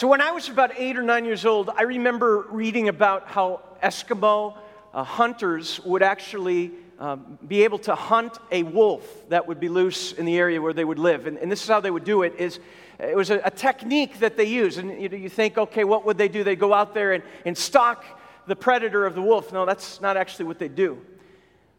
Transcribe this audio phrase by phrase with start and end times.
[0.00, 3.60] So, when I was about eight or nine years old, I remember reading about how
[3.82, 4.56] Eskimo
[4.94, 10.12] uh, hunters would actually um, be able to hunt a wolf that would be loose
[10.12, 11.26] in the area where they would live.
[11.26, 12.60] And, and this is how they would do it is
[12.98, 14.78] it was a, a technique that they used.
[14.78, 16.44] And you, you think, okay, what would they do?
[16.44, 18.02] They go out there and, and stalk
[18.46, 19.52] the predator of the wolf.
[19.52, 20.98] No, that's not actually what they do.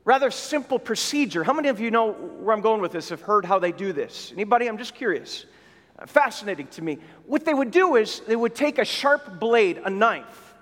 [0.06, 1.44] Rather simple procedure.
[1.44, 3.92] How many of you know where I'm going with this, have heard how they do
[3.94, 4.32] this?
[4.32, 4.68] Anybody?
[4.68, 5.48] I'm just curious
[6.06, 7.00] fascinating to me.
[7.26, 10.56] What they would do is they would take a sharp blade, a knife,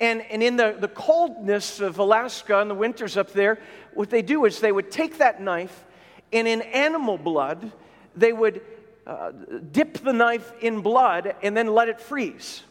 [0.00, 3.58] and, and in the, the coldness of Alaska and the winters up there,
[3.92, 5.84] what they do is they would take that knife
[6.32, 7.70] and in animal blood,
[8.16, 8.62] they would
[9.06, 9.32] uh,
[9.72, 12.62] dip the knife in blood and then let it freeze.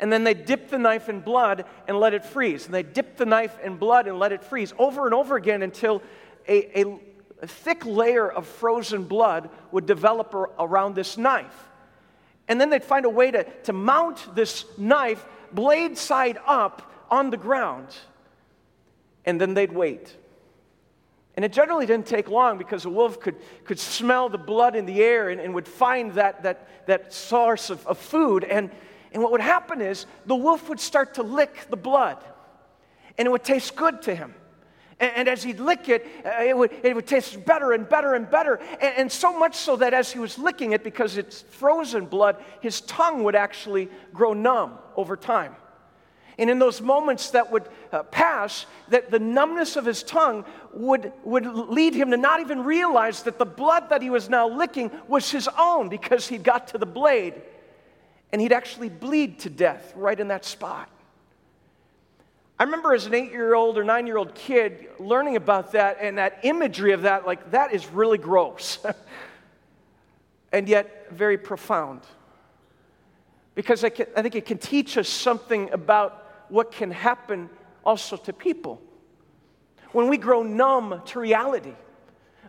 [0.00, 2.66] And then they dip the knife in blood and let it freeze.
[2.66, 5.62] And they dip the knife in blood and let it freeze over and over again
[5.62, 6.02] until
[6.46, 7.00] a, a
[7.40, 11.68] a thick layer of frozen blood would develop around this knife.
[12.48, 17.30] And then they'd find a way to, to mount this knife blade side up on
[17.30, 17.88] the ground.
[19.24, 20.16] And then they'd wait.
[21.36, 24.86] And it generally didn't take long because a wolf could, could smell the blood in
[24.86, 28.42] the air and, and would find that, that, that source of, of food.
[28.42, 28.72] And,
[29.12, 32.18] and what would happen is the wolf would start to lick the blood,
[33.16, 34.34] and it would taste good to him.
[35.00, 38.14] And, and as he'd lick it, uh, it, would, it would taste better and better
[38.14, 38.56] and better.
[38.80, 42.36] And, and so much so that as he was licking it, because it's frozen blood,
[42.60, 45.54] his tongue would actually grow numb over time.
[46.38, 51.12] And in those moments that would uh, pass, that the numbness of his tongue would,
[51.24, 54.92] would lead him to not even realize that the blood that he was now licking
[55.08, 57.34] was his own because he'd got to the blade.
[58.30, 60.88] And he'd actually bleed to death right in that spot.
[62.58, 65.98] I remember as an eight year old or nine year old kid learning about that
[66.00, 68.78] and that imagery of that, like, that is really gross.
[70.52, 72.00] and yet very profound.
[73.54, 77.50] Because I, can, I think it can teach us something about what can happen
[77.84, 78.80] also to people.
[79.92, 81.74] When we grow numb to reality,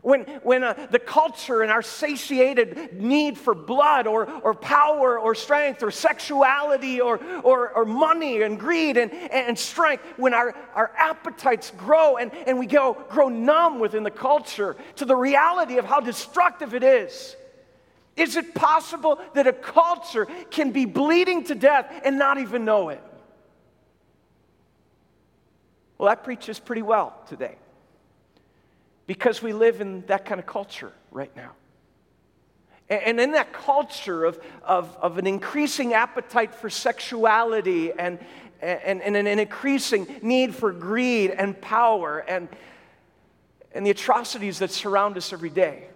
[0.01, 5.35] when, when uh, the culture and our satiated need for blood or, or power or
[5.35, 10.91] strength or sexuality or, or, or money and greed and, and strength, when our, our
[10.97, 15.85] appetites grow and, and we go, grow numb within the culture to the reality of
[15.85, 17.35] how destructive it is.
[18.15, 22.89] Is it possible that a culture can be bleeding to death and not even know
[22.89, 23.01] it?
[25.97, 27.57] Well, that preaches pretty well today
[29.09, 31.53] because we live in that kind of culture right now.
[32.91, 38.19] And in that culture of, of, of an increasing appetite for sexuality and,
[38.61, 42.47] and, and an increasing need for greed and power and,
[43.73, 45.87] and the atrocities that surround us every day,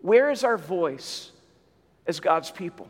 [0.00, 1.32] where is our voice
[2.06, 2.86] as God's people?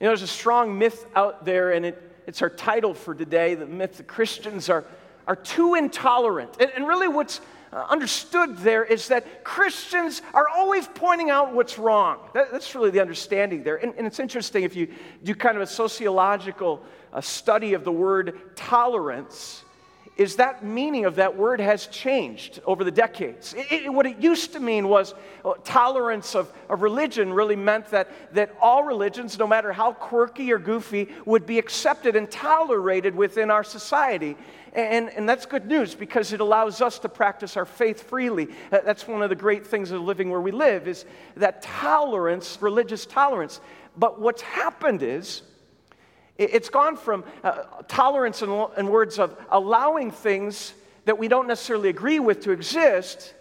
[0.00, 3.56] You know, there's a strong myth out there, and it, it's our title for today
[3.56, 4.86] the myth that Christians are
[5.32, 6.58] are too intolerant.
[6.60, 7.40] And, and really, what's
[7.72, 12.18] uh, understood there is that Christians are always pointing out what's wrong.
[12.34, 13.76] That, that's really the understanding there.
[13.76, 14.88] And, and, it's interesting if you
[15.24, 16.84] do kind of a sociological
[17.14, 19.64] uh, study of the word tolerance,
[20.16, 23.54] is that meaning of that word has changed over the decades.
[23.54, 25.14] It, it, what it used to mean was
[25.44, 30.52] uh, tolerance of, of religion really meant that, that all religions, no matter how quirky
[30.52, 34.36] or goofy, would be accepted and tolerated within our society.
[34.74, 38.48] And, and that's good news because it allows us to practice our faith freely.
[38.70, 41.06] That's one of the great things of living where we live is
[41.36, 43.60] that tolerance, religious tolerance.
[43.96, 45.42] But what's happened is
[46.38, 51.88] it's gone from uh, tolerance in, in words of allowing things that we don't necessarily
[51.88, 53.34] agree with to exist.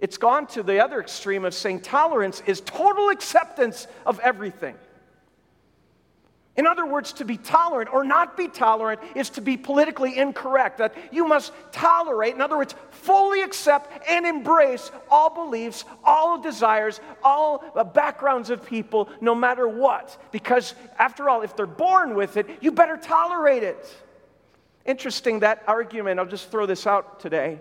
[0.00, 4.74] It's gone to the other extreme of saying tolerance is total acceptance of everything.
[6.56, 10.78] In other words, to be tolerant or not be tolerant is to be politically incorrect.
[10.78, 17.00] That you must tolerate, in other words, fully accept and embrace all beliefs, all desires,
[17.22, 20.16] all uh, backgrounds of people, no matter what.
[20.32, 23.94] Because, after all, if they're born with it, you better tolerate it.
[24.86, 27.60] Interesting that argument, I'll just throw this out today.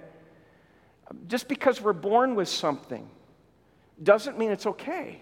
[1.27, 3.09] Just because we're born with something
[4.01, 5.21] doesn't mean it's okay.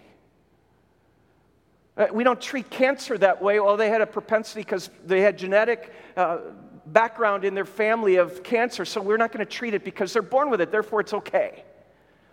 [1.96, 3.60] Uh, we don't treat cancer that way.
[3.60, 6.38] Well, they had a propensity because they had genetic uh,
[6.86, 10.22] background in their family of cancer, so we're not going to treat it because they're
[10.22, 11.64] born with it, therefore it's okay.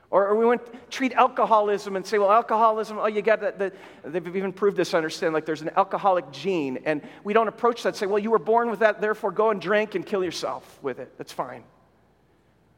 [0.10, 0.62] Or, or we won't
[0.92, 3.58] treat alcoholism and say, well, alcoholism, oh, you got that.
[3.58, 3.72] The,
[4.04, 6.80] they've even proved this, I understand, like there's an alcoholic gene.
[6.84, 9.62] And we don't approach that, say, well, you were born with that, therefore go and
[9.62, 11.18] drink and kill yourself with it.
[11.18, 11.63] That's fine.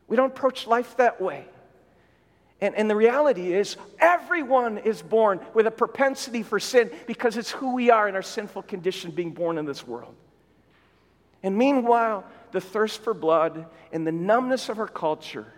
[0.08, 1.46] We don't approach life that way.
[2.64, 7.52] And, and the reality is, everyone is born with a propensity for sin because it's
[7.52, 10.16] who we are in our sinful condition being born in this world.
[11.44, 12.24] And meanwhile,
[12.54, 15.52] the thirst for blood and the numbness of our culture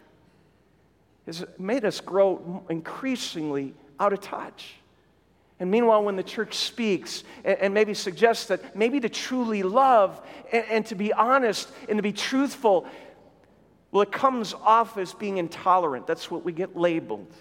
[1.27, 4.73] has made us grow increasingly out of touch.
[5.59, 10.19] And meanwhile, when the church speaks and, maybe suggests that maybe to truly love
[10.51, 12.87] and to be honest and to be truthful,
[13.95, 16.05] well, it comes off as being intolerant.
[16.05, 17.33] That's what we get labeled.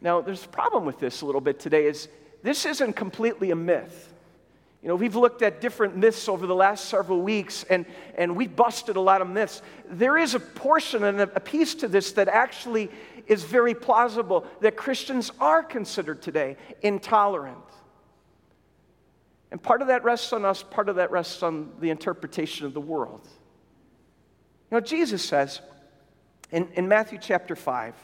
[0.00, 2.06] Now, there's a problem with this a little bit today is
[2.44, 4.14] this isn't completely a myth.
[4.80, 7.84] You know, we've looked at different myths over the last several weeks and,
[8.14, 9.60] and we busted a lot of myths.
[9.90, 12.88] There is a portion and a, a piece to this that actually
[13.26, 17.58] is very plausible that Christians are considered today intolerant.
[19.50, 22.72] And part of that rests on us, part of that rests on the interpretation of
[22.72, 23.26] the world.
[24.72, 25.60] You know, Jesus says
[26.50, 27.94] in, in Matthew chapter 5,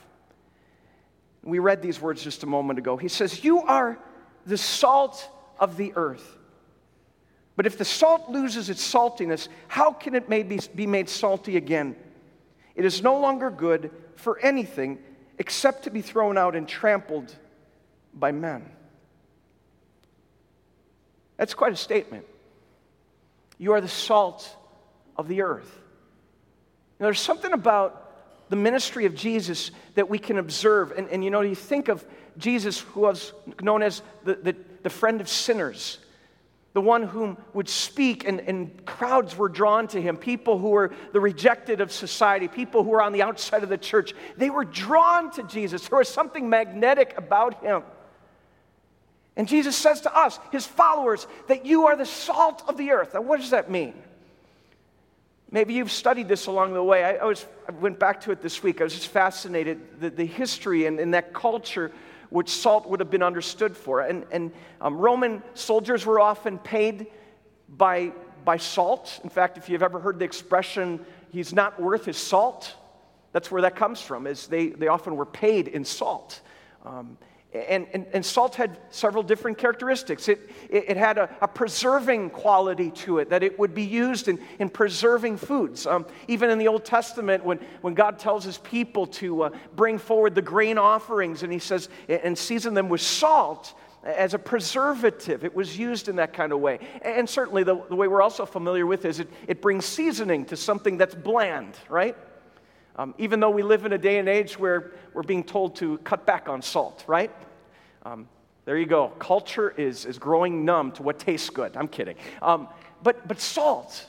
[1.42, 2.98] we read these words just a moment ago.
[2.98, 3.98] He says, You are
[4.44, 6.36] the salt of the earth.
[7.56, 10.28] But if the salt loses its saltiness, how can it
[10.76, 11.96] be made salty again?
[12.74, 14.98] It is no longer good for anything
[15.38, 17.34] except to be thrown out and trampled
[18.12, 18.70] by men.
[21.38, 22.26] That's quite a statement.
[23.56, 24.54] You are the salt
[25.16, 25.74] of the earth.
[26.98, 28.04] Now, there's something about
[28.50, 30.92] the ministry of Jesus that we can observe.
[30.92, 32.04] And, and you know, you think of
[32.38, 35.98] Jesus, who was known as the, the, the friend of sinners
[36.78, 40.16] the one whom would speak, and, and crowds were drawn to him.
[40.16, 43.76] People who were the rejected of society, people who were on the outside of the
[43.76, 45.88] church, they were drawn to Jesus.
[45.88, 47.82] There was something magnetic about him.
[49.36, 53.14] And Jesus says to us, his followers, that you are the salt of the earth.
[53.14, 53.94] Now, what does that mean?
[55.50, 57.04] Maybe you've studied this along the way.
[57.04, 58.80] I, was, I went back to it this week.
[58.80, 60.00] I was just fascinated.
[60.00, 61.90] The, the history and, and that culture
[62.30, 64.02] which salt would have been understood for.
[64.02, 67.06] And, and um, Roman soldiers were often paid
[67.68, 68.12] by,
[68.44, 69.20] by salt.
[69.24, 72.74] In fact, if you've ever heard the expression, he's not worth his salt,
[73.32, 76.40] that's where that comes from, is they, they often were paid in salt.
[76.84, 77.16] Um,
[77.52, 80.28] and, and, and, salt had several different characteristics.
[80.28, 84.28] It, it, it had a, a, preserving quality to it, that it would be used
[84.28, 85.86] in, in preserving foods.
[85.86, 89.96] Um, even in the Old Testament, when, when God tells his people to uh, bring
[89.96, 93.72] forward the grain offerings, and he says, and season them with salt
[94.04, 96.78] as a preservative, it was used in that kind of way.
[97.00, 100.56] And certainly, the, the way we're also familiar with is it, it brings seasoning to
[100.56, 102.14] something that's bland, right?
[102.98, 105.98] Um, even though we live in a day and age where we're being told to
[105.98, 107.30] cut back on salt, right?
[108.02, 108.28] Um,
[108.64, 109.08] there you go.
[109.20, 111.76] Culture is, is growing numb to what tastes good.
[111.76, 112.16] I'm kidding.
[112.42, 112.66] Um,
[113.02, 114.04] but, but salt.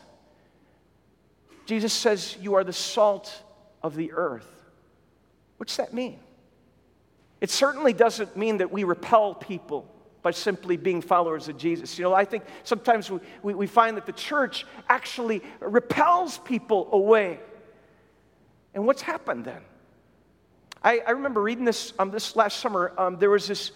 [1.68, 3.44] Jesus says, You are the salt
[3.84, 4.50] of the earth.
[5.58, 6.20] What's that mean?
[7.42, 9.88] It certainly doesn't mean that we repel people
[10.24, 11.98] by simply being followers of Jesus.
[11.98, 16.90] You know, I think sometimes we, we, we find that the church actually repels people
[16.92, 17.40] away
[18.74, 19.62] and what's happened then?
[20.84, 22.94] I, I remember reading this um, this last summer.
[22.98, 23.72] Um, there was this,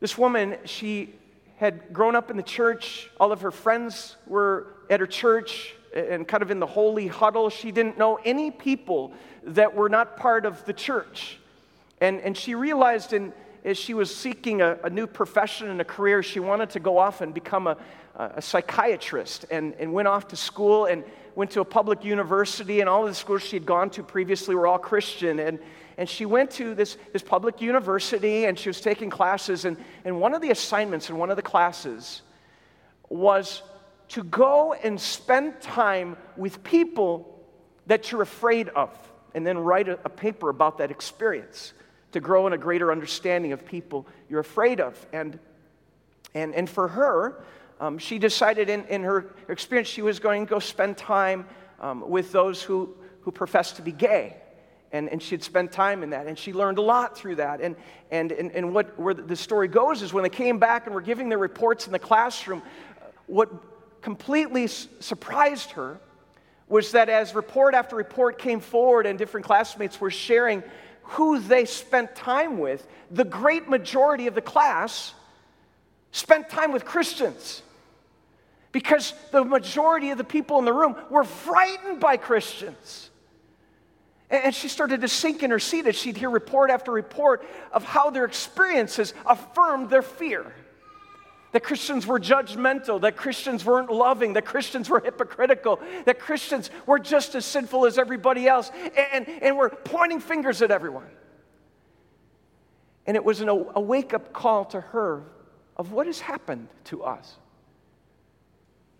[0.00, 1.14] this woman, she
[1.56, 3.10] had grown up in the church.
[3.18, 7.50] All of her friends were at her church and kind of in the holy huddle.
[7.50, 9.12] She didn't know any people
[9.44, 11.38] that were not part of the church.
[12.00, 13.32] And, and she realized in,
[13.64, 16.98] as she was seeking a, a new profession and a career, she wanted to go
[16.98, 17.76] off and become a,
[18.16, 22.88] a psychiatrist and, and went off to school and went to a public university, and
[22.88, 25.38] all of the schools she had gone to previously were all Christian.
[25.38, 25.60] And,
[25.96, 29.64] and she went to this, this public university and she was taking classes.
[29.64, 32.22] And, and one of the assignments in one of the classes
[33.08, 33.62] was
[34.08, 37.44] to go and spend time with people
[37.86, 38.90] that you're afraid of,
[39.34, 41.72] and then write a, a paper about that experience
[42.18, 45.06] to grow in a greater understanding of people you're afraid of.
[45.12, 45.38] And,
[46.34, 47.44] and, and for her,
[47.80, 51.46] um, she decided in, in her experience she was going to go spend time
[51.80, 54.36] um, with those who, who professed to be gay.
[54.90, 56.26] And, and she'd spend time in that.
[56.26, 57.60] And she learned a lot through that.
[57.60, 57.76] And,
[58.10, 61.00] and, and, and what, where the story goes is when they came back and were
[61.00, 62.62] giving their reports in the classroom,
[63.26, 63.50] what
[64.00, 66.00] completely surprised her
[66.68, 70.62] was that as report after report came forward and different classmates were sharing
[71.08, 75.14] who they spent time with, the great majority of the class
[76.12, 77.62] spent time with Christians
[78.72, 83.10] because the majority of the people in the room were frightened by Christians.
[84.30, 87.82] And she started to sink in her seat as she'd hear report after report of
[87.82, 90.52] how their experiences affirmed their fear.
[91.52, 96.98] That Christians were judgmental, that Christians weren't loving, that Christians were hypocritical, that Christians were
[96.98, 98.70] just as sinful as everybody else,
[99.12, 101.08] and, and, we're pointing fingers at everyone.
[103.06, 105.22] And it was an, a wake up call to her
[105.76, 107.36] of what has happened to us.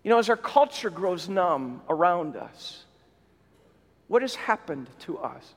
[0.03, 2.85] You know, as our culture grows numb around us,
[4.07, 5.53] what has happened to us?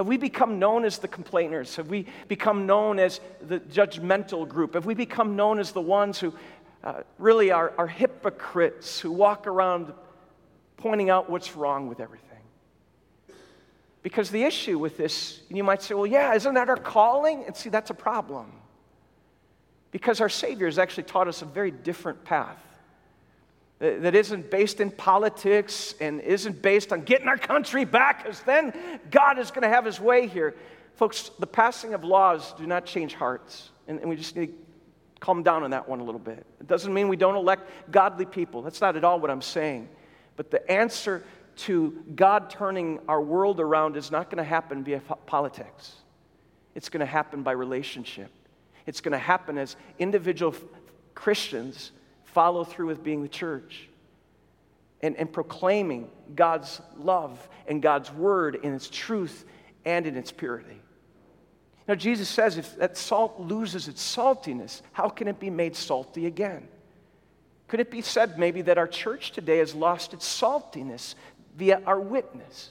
[0.00, 1.76] Have we become known as the complainers?
[1.76, 4.72] Have we become known as the judgmental group?
[4.72, 6.32] Have we become known as the ones who
[6.82, 9.92] uh, really are, are hypocrites who walk around
[10.78, 12.38] pointing out what's wrong with everything?
[14.02, 17.44] Because the issue with this, and you might say, well, yeah, isn't that our calling?
[17.44, 18.50] And see, that's a problem.
[19.90, 22.56] Because our Savior has actually taught us a very different path
[23.80, 28.72] that isn't based in politics and isn't based on getting our country back, because then
[29.10, 30.54] God is going to have his way here.
[30.96, 33.70] Folks, the passing of laws do not change hearts.
[33.88, 34.52] And, and we just need to
[35.18, 36.44] calm down on that one a little bit.
[36.60, 38.60] It doesn't mean we don't elect godly people.
[38.60, 39.88] That's not at all what I'm saying.
[40.36, 41.24] But the answer
[41.56, 45.96] to God turning our world around is not going to happen via politics.
[46.74, 48.30] It's going to happen by relationship.
[48.86, 50.54] It's going to happen as individual
[51.14, 51.92] Christians
[52.32, 53.88] follow through with being the church
[55.02, 59.44] and, and proclaiming God's love and God's word in its truth
[59.84, 60.80] and in its purity.
[61.88, 66.26] Now, Jesus says if that salt loses its saltiness, how can it be made salty
[66.26, 66.68] again?
[67.66, 71.14] Could it be said maybe that our church today has lost its saltiness
[71.56, 72.70] via our witness?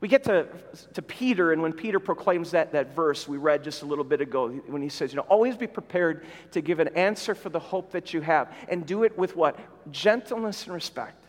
[0.00, 0.46] We get to,
[0.94, 4.20] to Peter, and when Peter proclaims that, that verse we read just a little bit
[4.20, 7.58] ago, when he says, You know, always be prepared to give an answer for the
[7.58, 9.58] hope that you have, and do it with what?
[9.90, 11.24] Gentleness and respect.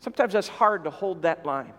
[0.00, 1.72] Sometimes that's hard to hold that line,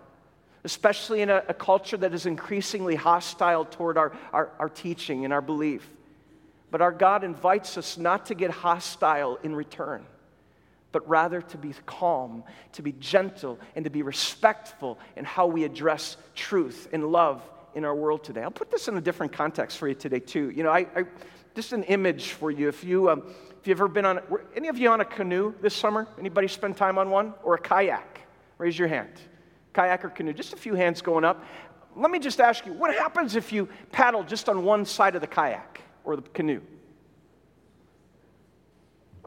[0.64, 5.34] especially in a, a culture that is increasingly hostile toward our, our, our teaching and
[5.34, 5.90] our belief.
[6.70, 10.06] But our God invites us not to get hostile in return
[10.92, 15.64] but rather to be calm, to be gentle, and to be respectful in how we
[15.64, 17.42] address truth and love
[17.76, 18.42] in our world today.
[18.42, 20.50] I'll put this in a different context for you today, too.
[20.50, 21.04] You know, I, I
[21.56, 22.68] just an image for you.
[22.68, 23.24] If you um,
[23.60, 24.22] if you've ever been on,
[24.56, 26.08] any of you on a canoe this summer?
[26.18, 28.22] Anybody spend time on one or a kayak?
[28.58, 29.10] Raise your hand.
[29.74, 30.34] Kayak or canoe?
[30.34, 31.44] Just a few hands going up.
[31.96, 35.22] Let me just ask you, what happens if you paddle just on one side of
[35.22, 36.62] the kayak or the canoe?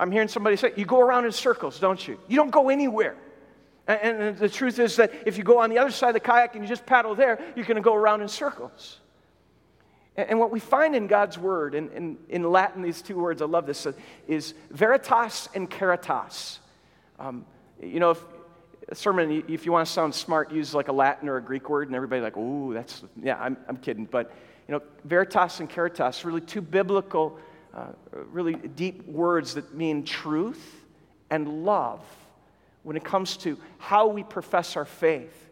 [0.00, 2.18] I'm hearing somebody say, you go around in circles, don't you?
[2.26, 3.16] You don't go anywhere.
[3.86, 6.20] And, and the truth is that if you go on the other side of the
[6.20, 8.98] kayak and you just paddle there, you're going to go around in circles.
[10.16, 13.42] And, and what we find in God's word, in, in, in, Latin, these two words,
[13.42, 13.92] I love this, uh,
[14.26, 16.60] is veritas and caritas.
[17.18, 17.44] Um,
[17.82, 18.24] you know, if,
[18.88, 21.68] a sermon, if you want to sound smart, use like a Latin or a Greek
[21.68, 24.06] word, and everybody's like, ooh, that's, yeah, I'm, I'm kidding.
[24.06, 24.32] But,
[24.66, 27.38] you know, veritas and caritas, really two biblical
[27.74, 27.86] uh,
[28.30, 30.84] really deep words that mean truth
[31.30, 32.00] and love
[32.82, 35.48] when it comes to how we profess our faith.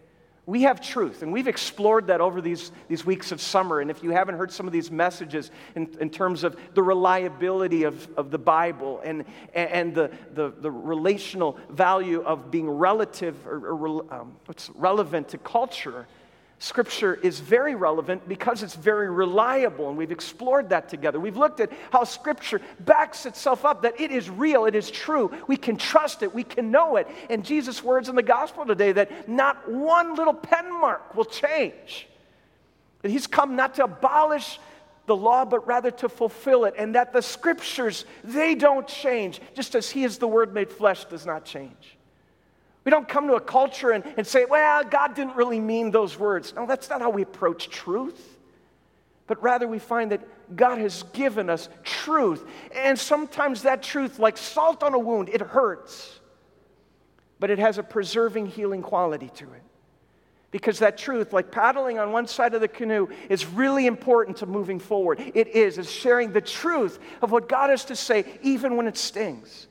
[0.47, 3.81] We have truth, and we've explored that over these, these weeks of summer.
[3.81, 7.83] And if you haven't heard some of these messages in, in terms of the reliability
[7.83, 13.75] of, of the Bible and, and the, the, the relational value of being relative or,
[13.75, 16.07] or um, what's relevant to culture,
[16.61, 21.21] Scripture is very relevant because it's very reliable, and we've explored that together.
[21.21, 25.31] We've looked at how Scripture backs itself up, that it is real, it is true.
[25.47, 27.07] We can trust it, we can know it.
[27.31, 32.09] And Jesus' words in the gospel today that not one little pen mark will change.
[33.03, 34.59] That He's come not to abolish
[35.07, 39.77] the law, but rather to fulfill it, and that the Scriptures, they don't change, just
[39.77, 41.98] as He is the Word made flesh does not change.
[42.89, 46.19] We don't come to a culture and, and say, well, God didn't really mean those
[46.19, 46.55] words.
[46.57, 48.39] No, that's not how we approach truth.
[49.27, 52.43] But rather, we find that God has given us truth.
[52.75, 56.19] And sometimes that truth, like salt on a wound, it hurts.
[57.39, 59.63] But it has a preserving, healing quality to it.
[60.51, 64.47] Because that truth, like paddling on one side of the canoe, is really important to
[64.47, 65.21] moving forward.
[65.35, 68.97] It is, it's sharing the truth of what God has to say, even when it
[68.97, 69.68] stings.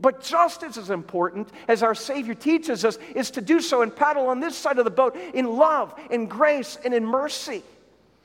[0.00, 4.28] But just as important as our Savior teaches us is to do so and paddle
[4.28, 7.64] on this side of the boat in love, in grace, and in mercy.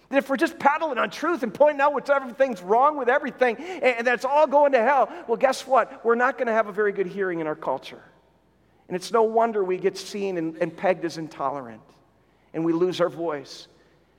[0.09, 3.57] That if we're just paddling on truth and pointing out what's everything's wrong with everything
[3.57, 6.05] and that's all going to hell, well, guess what?
[6.05, 8.03] We're not going to have a very good hearing in our culture.
[8.87, 11.81] And it's no wonder we get seen and, and pegged as intolerant
[12.53, 13.67] and we lose our voice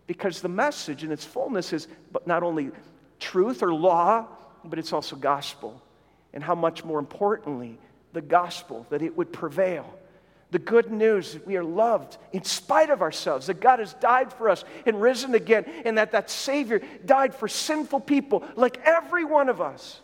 [0.09, 2.73] because the message in its fullness is but not only
[3.21, 4.27] truth or law,
[4.65, 5.81] but it's also gospel
[6.35, 7.79] and how much more importantly,
[8.13, 9.99] the gospel, that it would prevail.
[10.51, 14.33] The good news that we are loved in spite of ourselves, that God has died
[14.33, 19.25] for us and risen again, and that that Savior died for sinful people like every
[19.25, 20.01] one of us.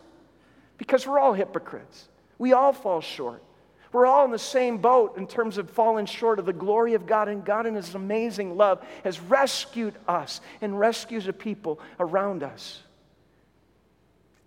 [0.77, 2.09] Because we're all hypocrites.
[2.37, 3.43] We all fall short.
[3.91, 7.05] We're all in the same boat in terms of falling short of the glory of
[7.05, 12.41] God, and God, in His amazing love, has rescued us and rescues the people around
[12.41, 12.81] us.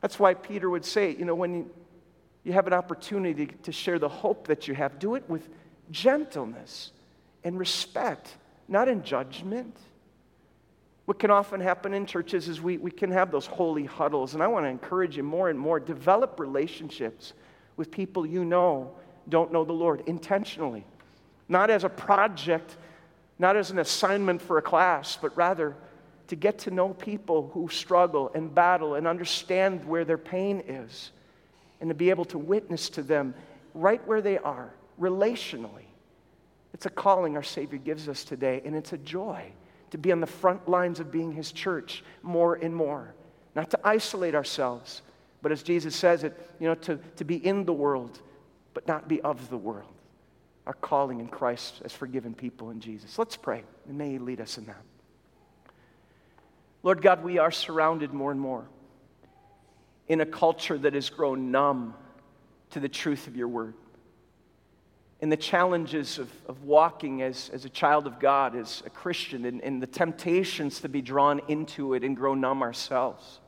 [0.04, 1.70] That's why Peter would say, you know, when
[2.44, 5.48] you, have an opportunity to share the hope that you have, do it with
[5.90, 6.92] gentleness
[7.42, 8.36] and respect,
[8.68, 9.74] not in judgment.
[11.06, 14.42] What can often happen in churches is we, we can have those holy huddles, and
[14.42, 17.32] I want to encourage you more and more develop relationships
[17.78, 18.92] with people you know
[19.30, 20.84] don't know the Lord intentionally,
[21.48, 22.76] not as a project,
[23.38, 25.74] not as an assignment for a class, but rather
[26.28, 31.10] to get to know people who struggle and battle and understand where their pain is,
[31.80, 33.34] and to be able to witness to them
[33.74, 35.84] right where they are relationally.
[36.72, 39.52] It's a calling our Savior gives us today, and it's a joy
[39.90, 43.14] to be on the front lines of being His church more and more.
[43.54, 45.02] Not to isolate ourselves,
[45.40, 48.20] but as Jesus says it, you know, to, to be in the world,
[48.72, 49.92] but not be of the world.
[50.66, 53.18] Our calling in Christ as forgiven people in Jesus.
[53.18, 54.82] Let's pray, and may He lead us in that.
[56.84, 58.66] Lord God, we are surrounded more and more
[60.06, 61.94] in a culture that has grown numb
[62.70, 63.72] to the truth of your word
[65.22, 69.46] and the challenges of, of walking as, as a child of God, as a Christian,
[69.46, 73.40] and, and the temptations to be drawn into it and grow numb ourselves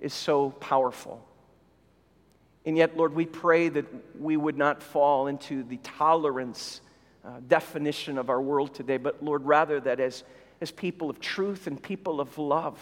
[0.00, 1.24] is so powerful.
[2.66, 3.86] And yet, Lord, we pray that
[4.20, 6.80] we would not fall into the tolerance
[7.24, 10.24] uh, definition of our world today, but Lord, rather that as,
[10.60, 12.78] as people of truth and people of love,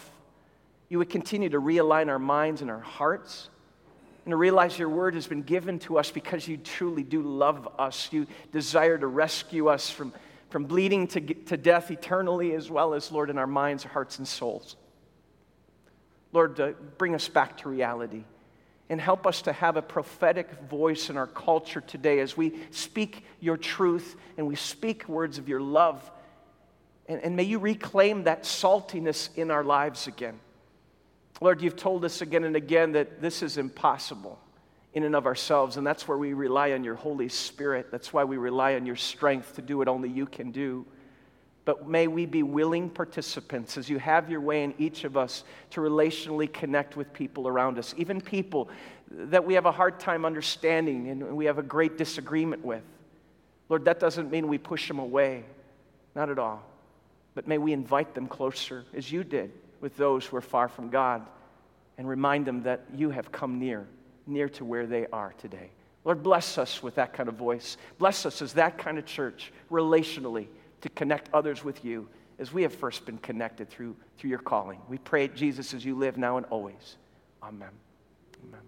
[0.89, 3.49] you would continue to realign our minds and our hearts
[4.25, 7.67] and to realize your word has been given to us because you truly do love
[7.79, 8.09] us.
[8.11, 10.13] You desire to rescue us from,
[10.49, 14.27] from bleeding to, to death eternally, as well as, Lord, in our minds, hearts, and
[14.27, 14.75] souls.
[16.31, 18.23] Lord, uh, bring us back to reality
[18.89, 23.23] and help us to have a prophetic voice in our culture today as we speak
[23.39, 26.11] your truth and we speak words of your love.
[27.09, 30.39] And, and may you reclaim that saltiness in our lives again.
[31.41, 34.39] Lord, you've told us again and again that this is impossible
[34.93, 37.91] in and of ourselves, and that's where we rely on your Holy Spirit.
[37.91, 40.85] That's why we rely on your strength to do what only you can do.
[41.65, 45.43] But may we be willing participants as you have your way in each of us
[45.71, 48.69] to relationally connect with people around us, even people
[49.11, 52.83] that we have a hard time understanding and we have a great disagreement with.
[53.69, 55.43] Lord, that doesn't mean we push them away,
[56.15, 56.63] not at all.
[57.39, 60.89] But may we invite them closer as you did with those who are far from
[60.89, 61.25] God
[61.97, 63.87] and remind them that you have come near,
[64.27, 65.69] near to where they are today.
[66.03, 67.77] Lord, bless us with that kind of voice.
[67.97, 70.47] Bless us as that kind of church, relationally,
[70.81, 74.81] to connect others with you as we have first been connected through, through your calling.
[74.89, 76.97] We pray, Jesus, as you live now and always.
[77.41, 77.69] Amen.
[78.49, 78.59] Amen.